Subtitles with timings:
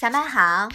[0.00, 0.66] 小麦好，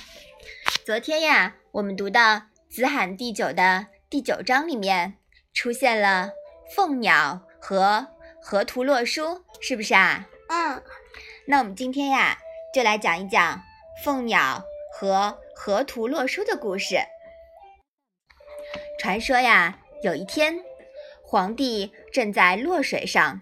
[0.85, 2.35] 昨天呀，我们读到
[2.69, 5.15] 《子罕第九》的第九章里面
[5.51, 6.29] 出现了
[6.75, 8.05] 凤鸟和
[8.39, 10.27] 河图洛书，是不是啊？
[10.49, 10.79] 嗯。
[11.47, 12.37] 那我们今天呀，
[12.71, 13.63] 就来讲一讲
[14.03, 16.97] 凤鸟和河图洛书的故事。
[18.99, 20.59] 传说呀，有一天，
[21.23, 23.41] 皇帝正在洛水上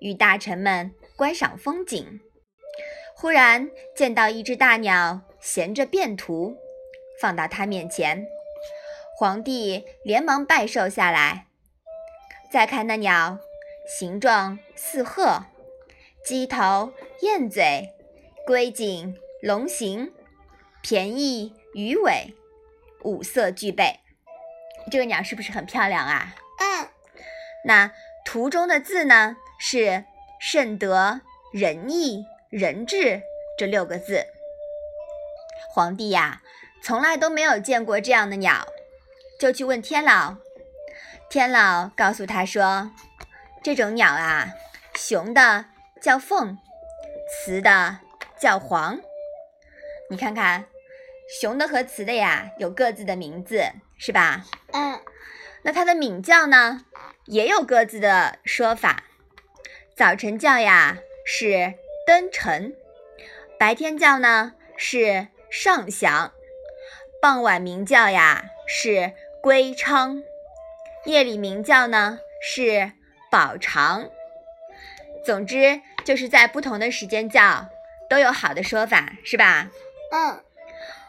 [0.00, 2.20] 与大臣们观赏风景。
[3.22, 6.56] 忽然见到一只大鸟衔着便图，
[7.20, 8.26] 放到他面前，
[9.16, 11.46] 皇帝连忙拜寿下来。
[12.50, 13.38] 再看那鸟，
[13.86, 15.44] 形状似鹤，
[16.24, 17.94] 鸡头燕嘴，
[18.44, 20.12] 龟颈龙形，
[20.82, 22.34] 便翼鱼尾，
[23.04, 24.00] 五色俱备。
[24.90, 26.34] 这个鸟是不是很漂亮啊？
[26.58, 26.88] 嗯。
[27.66, 27.92] 那
[28.24, 29.36] 图中的字呢？
[29.60, 30.06] 是
[30.40, 31.20] 甚得
[31.52, 32.26] 人意。
[32.52, 33.22] 人质
[33.56, 34.26] 这六个字，
[35.70, 36.42] 皇帝呀，
[36.84, 38.66] 从来都没有见过这样的鸟，
[39.40, 40.36] 就去问天老。
[41.30, 42.90] 天老告诉他说，
[43.64, 44.52] 这种鸟啊，
[44.94, 45.64] 雄的
[46.02, 46.58] 叫凤，
[47.26, 48.00] 雌的
[48.38, 49.00] 叫凰。
[50.10, 50.66] 你看看，
[51.40, 53.64] 雄的和雌的呀，有各自的名字，
[53.96, 54.44] 是吧？
[54.72, 55.00] 嗯。
[55.62, 56.84] 那它的鸣叫呢，
[57.24, 59.04] 也有各自的说法。
[59.96, 61.78] 早晨叫呀，是。
[62.04, 62.74] 登晨，
[63.58, 66.32] 白天叫呢是上祥，
[67.20, 70.20] 傍晚鸣叫呀是归昌，
[71.04, 72.90] 夜里鸣叫呢是
[73.30, 74.10] 保长。
[75.24, 77.68] 总之就是在不同的时间叫
[78.10, 79.70] 都有好的说法，是吧？
[80.10, 80.42] 嗯。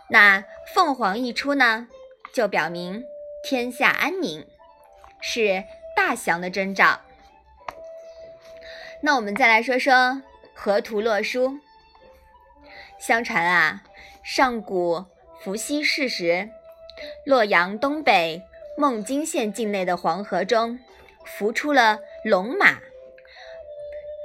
[0.09, 0.43] 那
[0.75, 1.87] 凤凰一出呢，
[2.31, 3.03] 就表明
[3.43, 4.45] 天下安宁，
[5.19, 5.63] 是
[5.95, 7.01] 大祥的征兆。
[9.01, 10.21] 那我们再来说说。
[10.63, 11.59] 河图洛书。
[12.97, 13.83] 相传啊，
[14.23, 15.03] 上古
[15.41, 16.51] 伏羲氏时，
[17.25, 18.41] 洛阳东北
[18.77, 20.79] 孟津县境内的黄河中，
[21.25, 22.79] 浮出了龙马，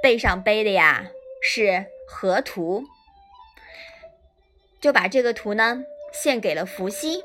[0.01, 1.07] 背上背的呀
[1.41, 2.85] 是河图，
[4.79, 5.83] 就把这个图呢
[6.13, 7.21] 献给了伏羲。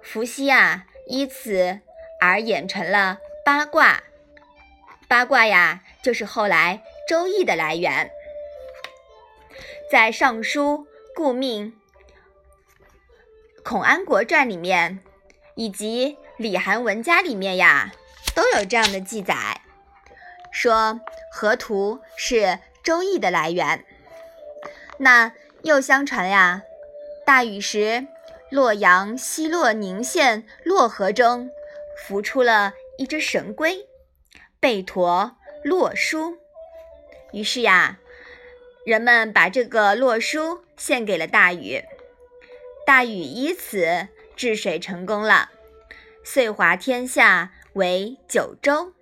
[0.00, 1.80] 伏羲啊，依此
[2.20, 4.04] 而演成了八卦。
[5.08, 6.80] 八卦呀，就是后来。
[7.06, 8.10] 《周易》的来源，
[9.90, 11.78] 在《尚书顾命
[13.62, 15.00] 孔安国传》里面，
[15.54, 17.92] 以及《李韩文家》里面呀，
[18.34, 19.60] 都有这样的记载，
[20.50, 20.98] 说
[21.30, 22.36] 河图是
[22.82, 23.84] 《周易》的来源。
[24.96, 25.32] 那
[25.62, 26.62] 又相传呀，
[27.26, 28.06] 大禹时，
[28.50, 31.50] 洛阳西洛宁县洛河中
[31.98, 33.86] 浮出了一只神龟，
[34.58, 36.38] 背驮洛书。
[37.34, 37.98] 于是呀，
[38.86, 41.82] 人们把这个洛书献给了大禹，
[42.86, 44.06] 大禹以此
[44.36, 45.50] 治水成功了，
[46.22, 48.92] 遂划天下为九州，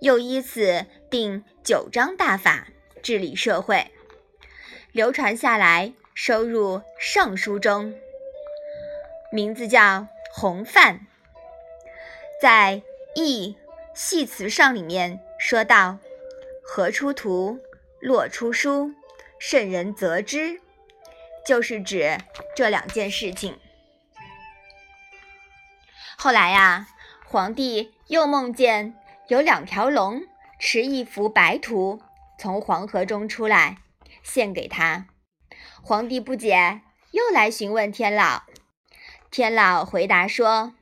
[0.00, 2.66] 又依此定九章大法
[3.00, 3.92] 治理社会，
[4.90, 7.94] 流传下来，收入《尚书》中，
[9.30, 9.80] 名字叫
[10.32, 10.96] 《洪范》。
[12.42, 12.82] 在
[13.20, 13.56] 《易
[13.94, 16.00] 系辞上》里面说到。
[16.66, 17.60] 河出图，
[18.00, 18.92] 洛出书，
[19.38, 20.60] 圣人则之，
[21.46, 22.18] 就是指
[22.56, 23.58] 这两件事情。
[26.16, 26.88] 后来呀，
[27.26, 28.96] 皇帝又梦见
[29.28, 30.22] 有两条龙
[30.58, 32.00] 持一幅白图
[32.38, 33.78] 从黄河中出来，
[34.22, 35.06] 献给他。
[35.82, 38.42] 皇帝不解，又来询问天老。
[39.30, 40.74] 天老回答说：“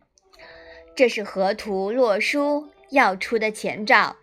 [0.94, 4.16] 这是河图洛书要出的前兆。”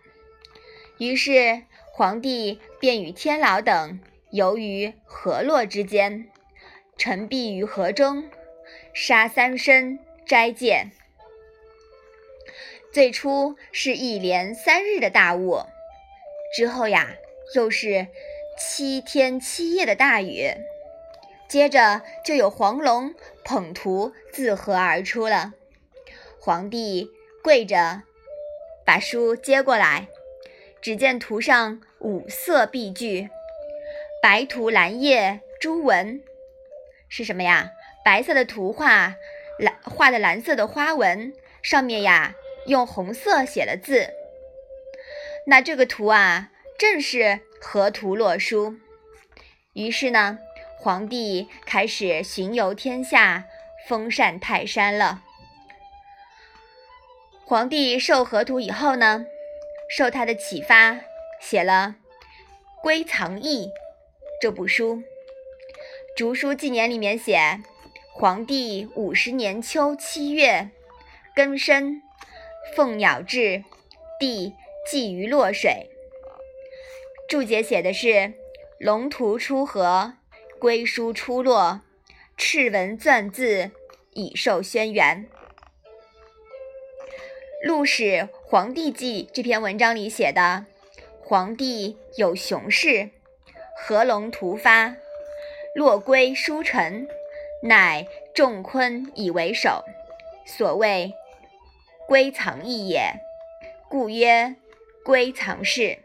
[1.00, 1.62] 于是，
[1.94, 3.98] 皇帝便与天老等
[4.32, 6.28] 游于河洛之间，
[6.98, 8.28] 沉璧于河中，
[8.92, 10.90] 杀三生，斋戒。
[12.92, 15.60] 最初是一连三日的大雾，
[16.54, 17.14] 之后呀，
[17.54, 18.06] 又是
[18.58, 20.50] 七天七夜的大雨，
[21.48, 25.54] 接着就有黄龙捧图自河而出了。
[26.38, 27.08] 皇帝
[27.42, 28.02] 跪着，
[28.84, 30.06] 把书接过来。
[30.82, 33.28] 只见图上五色碧句，
[34.22, 36.22] 白图蓝叶朱文，
[37.08, 37.70] 是什么呀？
[38.02, 39.14] 白色的图画，
[39.58, 42.34] 蓝画的蓝色的花纹，上面呀
[42.66, 44.08] 用红色写了字。
[45.46, 48.76] 那这个图啊，正是河图洛书。
[49.74, 50.38] 于是呢，
[50.78, 53.44] 皇帝开始巡游天下，
[53.86, 55.22] 封禅泰山了。
[57.44, 59.26] 皇帝受河图以后呢？
[59.90, 61.00] 受他的启发，
[61.40, 61.96] 写了
[62.80, 63.66] 《归藏异》
[64.40, 65.02] 这部书。
[66.16, 67.60] 竹书纪年里面写，
[68.14, 70.70] 黄帝五十年秋七月，
[71.34, 72.00] 庚申，
[72.76, 73.64] 凤鸟至，
[74.20, 74.54] 帝
[74.88, 75.90] 祭于洛水。
[77.28, 78.34] 注解写的是：
[78.78, 80.12] 龙图出河，
[80.60, 81.80] 龟书出洛，
[82.36, 83.72] 赤文篆字，
[84.12, 85.24] 以授轩辕。
[87.66, 90.64] 《陆史黄帝纪》这篇文章里写的，
[91.22, 93.10] 黄帝有雄事，
[93.76, 94.96] 合龙图发，
[95.72, 97.06] 洛龟书臣，
[97.62, 98.04] 乃
[98.34, 99.84] 仲昆以为首，
[100.44, 101.14] 所谓
[102.08, 103.12] 龟藏义也，
[103.88, 104.56] 故曰
[105.04, 106.00] 龟藏氏。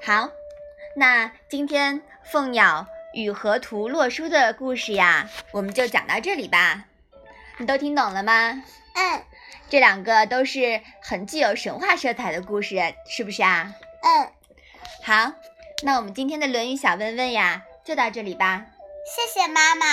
[0.00, 0.28] 好，
[0.96, 6.88] 那今天凤鸟与河图洛书的故事呀，我们就讲到这里吧。
[7.58, 8.62] 你都听懂了吗？
[8.94, 9.22] 嗯
[9.70, 12.76] 这两个都是很具有神话色彩的故事，
[13.08, 13.72] 是不是啊？
[14.02, 14.30] 嗯，
[15.02, 15.32] 好，
[15.82, 18.66] 那我们今天的《论语》小问问呀，就到这里吧。
[19.06, 19.86] 谢谢妈妈。